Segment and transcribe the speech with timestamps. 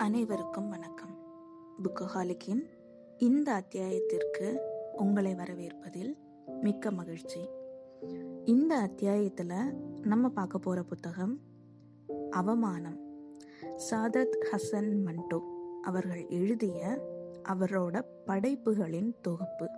[0.00, 1.18] அனைவருக்கும் வணக்கம்.
[1.82, 2.62] புக்கஹாலிக்கின்
[3.18, 4.58] இந்த அத்தியாயத்திற்கு
[4.96, 6.14] உங்களை வரவேற்பதில்
[6.60, 7.48] மிக்க மகிழ்ச்சி.
[8.44, 11.40] இந்த அத்தியாயத்தில் நம்ம பார்க்க போகிற புத்தகம்
[12.30, 12.98] அவமானம்.
[13.90, 15.42] சாதத் ஹசன் மண்டோ
[15.82, 17.04] அவர்கள் எழுதிய
[17.48, 19.68] அவரோட படைப்புகளின் தொகுப்பு.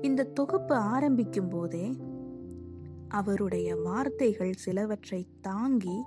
[0.00, 1.96] இந்த தொகுப்பு ஆரம்பிக்கும் போதே
[3.08, 6.02] அவருடைய வார்த்தைகள் சிலவற்றை தாங்கி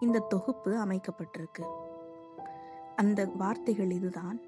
[0.00, 1.79] இந்த தொகுப்பு அமைக்கப்பட்டிருக்கு.
[3.00, 4.38] அந்த வார்த்தைகள் இதுதான்.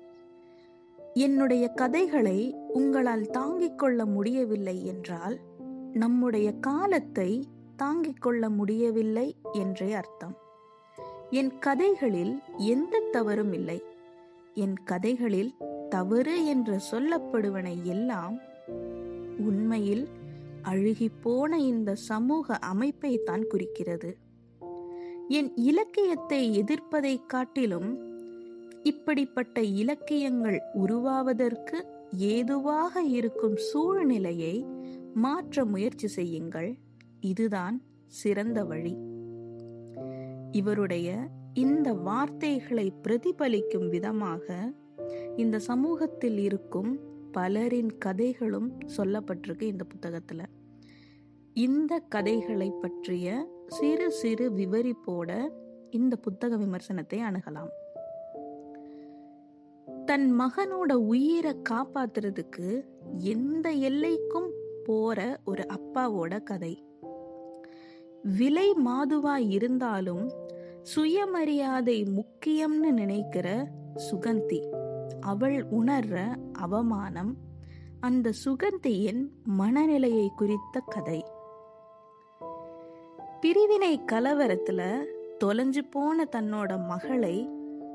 [1.14, 2.38] என்னுடைய கதைகளை
[2.68, 5.36] உங்களால் தாங்கிக் கொள்ள முடியவில்லை என்றால்
[5.92, 7.30] நம்முடைய காலத்தை
[7.76, 10.34] தாங்கிக் கொள்ள முடியவில்லை என்றே அர்த்தம்.
[11.30, 13.78] என் கதைகளில் எந்த தவறும் இல்லை.
[14.54, 15.52] என் கதைகளில்
[15.88, 18.36] தவறு என்று சொல்லப்படுவன எல்லாம்
[19.38, 20.04] உண்மையில்
[20.62, 24.10] அழுகிப்போன இந்த சமூக அமைப்பை தான் குறிக்கிறது.
[25.28, 27.90] என் இலக்கியத்தை எதிர்ப்பதை காட்டிலும்
[28.82, 34.66] இப்படிப்பட்ட இலக்கியங்கள் உருவாவதற்கு ஏதுவாக இருக்கும் சூழ்நிலையை
[35.14, 36.78] மாற்ற முயற்சி செய்யுங்கள்.
[37.20, 38.96] இதுதான் சிறந்த வழி.
[40.52, 44.72] இவருடைய இந்த வார்த்தைகளை பிரதிபலிக்கும் விதமாக
[45.36, 46.98] இந்த சமூகத்தில் இருக்கும்
[47.32, 50.42] பலரின் கதைகளும் சொல்லப்பட்டிருக்கு இந்த புத்தகத்துல.
[51.52, 55.48] இந்த கதைகளை பற்றிய சிறு சிறு விவரிப்போட
[55.90, 57.80] இந்த புத்தக விமர்சனத்தை அணுகலாம்.
[60.12, 62.84] தன் மகனோட உயிரை காப்பாத்துறதுக்கு
[63.18, 64.50] எந்த எல்லைக்கும்
[64.84, 66.84] போற ஒரு அப்பாவோட கதை.
[68.22, 70.32] விலை மாதுவா இருந்தாலும்
[70.82, 73.72] சுயமரியாதை முக்கியம்னு நினைக்கிற
[74.10, 74.60] சுகந்தி
[75.20, 77.36] அவள் உணர்ற அவமானம்
[78.00, 81.24] அந்த சுகந்தியின் மனநிலையை குறித்த கதை.
[83.40, 85.00] பிரிவினை கலவரத்துல
[85.44, 87.48] தொலைஞ்சு போன தன்னோட மகளை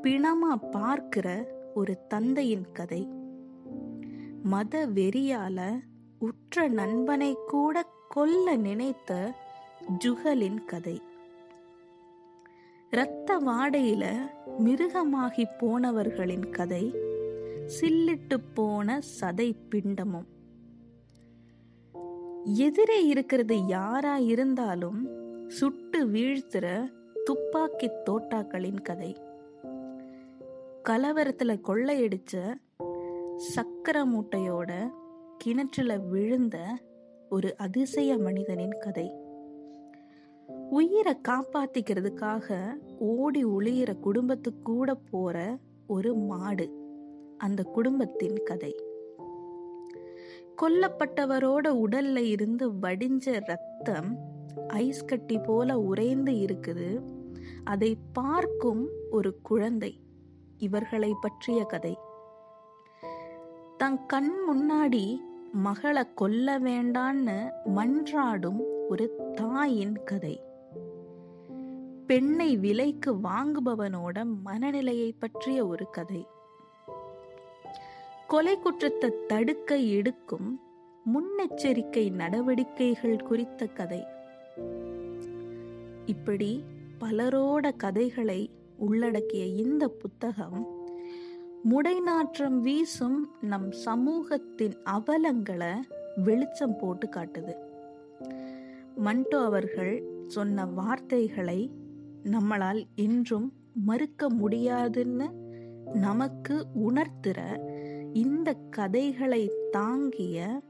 [0.03, 3.07] பிணமா பார்க்கிற ஒரு தந்தையின் கதை.
[4.43, 5.79] மத வெறியால
[6.19, 9.33] உற்ற நண்பனை கூட கொல்ல நினைத்த
[10.05, 11.01] ஜுகலின் கதை.
[12.91, 14.17] இரத்த வாடையில
[14.59, 16.95] மிருகமாகி போனவர்களின் கதை.
[17.81, 20.27] சில்லிட்டு போன சதை பிண்டமும்.
[22.43, 25.07] எதிரே இருக்கிறது யாரா இருந்தாலும்
[25.47, 26.91] சுட்டு வீழ்த்துற
[27.23, 29.26] துப்பாக்கி தோட்டாக்களின் கதை.
[30.89, 32.53] கலவரத்துல கொள்ளையடிச்ச
[33.37, 34.89] சக்கர மூட்டையோட
[35.43, 36.77] கிணற்றுல விழுந்த
[37.29, 39.13] ஒரு அதிசய மனிதனின் கதை.
[40.69, 46.71] உயிரை காப்பாத்திக்கிறதுக்காக ஓடி ஒளியிற குடும்பத்துக்கு கூட போற ஒரு மாடு
[47.37, 48.75] அந்த குடும்பத்தின் கதை.
[50.61, 54.17] கொல்லப்பட்டவரோட உடல்ல இருந்து வடிஞ்ச ரத்தம்
[54.67, 57.03] ஐஸ் கட்டி போல உறைந்து இருக்குது.
[57.63, 60.05] அதை பார்க்கும் ஒரு குழந்தை.
[60.57, 61.97] இவர்களை பற்றிய கதை.
[63.77, 65.17] தன் கண் முன்னாடி
[65.51, 70.41] மகளை கொல்ல வேண்டான்னு மன்றாடும் ஒரு தாயின் கதை.
[72.07, 76.27] பெண்ணை விலைக்கு வாங்குபவனோட மனநிலையை பற்றிய ஒரு கதை.
[78.27, 80.59] கொலை குற்றத்தை தடுக்க எடுக்கும்
[81.05, 84.03] முன்னெச்சரிக்கை நடவடிக்கைகள் குறித்த கதை.
[86.05, 86.63] இப்படி
[86.99, 90.75] பலரோட கதைகளை உள்ளடக்கிய இந்த புத்தகம்
[91.69, 95.73] முடைநாற்றம் வீசும் நம் சமூகத்தின் அவலங்களை
[96.23, 97.53] வெளிச்சம் போட்டு காட்டுது.
[98.95, 101.71] மண்டோ அவர்கள் சொன்ன வார்த்தைகளை
[102.23, 105.27] நம்மளால் என்றும் மறுக்க முடியாதுன்னு
[105.93, 107.39] நமக்கு உணர்த்துற
[108.13, 110.61] இந்த கதைகளை தாங்கிய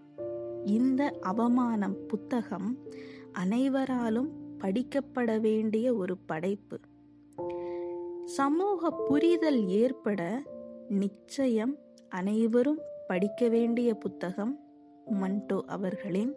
[0.65, 2.77] இந்த அவமானம் புத்தகம்
[3.31, 4.29] அனைவராலும்
[4.59, 6.79] படிக்கப்பட வேண்டிய ஒரு படைப்பு.
[8.37, 10.43] சமூக புரிதல் ஏற்பட
[10.89, 11.77] நிச்சயம்
[12.09, 14.59] அனைவரும் படிக்க வேண்டிய புத்தகம்
[15.05, 16.35] மண்டோ அவர்களின்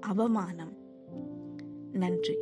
[0.00, 0.76] அவமானம்.
[1.92, 2.38] நன்றி.